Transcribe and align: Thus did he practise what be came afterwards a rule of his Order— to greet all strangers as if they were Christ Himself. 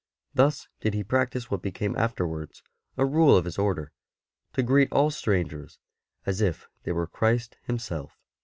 Thus 0.33 0.67
did 0.79 0.95
he 0.95 1.03
practise 1.03 1.51
what 1.51 1.61
be 1.61 1.69
came 1.71 1.95
afterwards 1.95 2.63
a 2.97 3.05
rule 3.05 3.37
of 3.37 3.45
his 3.45 3.59
Order— 3.59 3.91
to 4.53 4.63
greet 4.63 4.91
all 4.91 5.11
strangers 5.11 5.77
as 6.25 6.41
if 6.41 6.67
they 6.81 6.91
were 6.91 7.05
Christ 7.05 7.55
Himself. 7.65 8.17